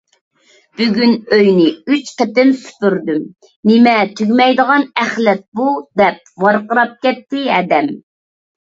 —بۈگۈن 0.79 1.11
ئۆينى 1.37 1.67
ئۈچ 1.91 2.09
قېتىم 2.21 2.49
سۈپۈردۈم، 2.63 3.19
نېمە 3.73 3.95
تۈگىمەيدىغان 4.17 4.89
ئەخلەت 5.05 5.47
بۇ؟!— 5.61 5.71
دەپ 6.03 6.37
ۋارقىراپ 6.47 6.99
كەتتى 7.07 7.49
ھەدەم. 7.61 7.97